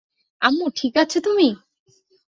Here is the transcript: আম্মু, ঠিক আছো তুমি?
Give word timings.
আম্মু, 0.41 0.65
ঠিক 0.75 0.93
আছো 0.97 1.17
তুমি? 1.21 1.47